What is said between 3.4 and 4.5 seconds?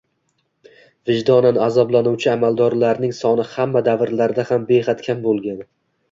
hamma davrlarda